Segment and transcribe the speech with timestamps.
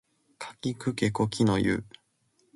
[0.39, 1.83] かきくけこきのゆ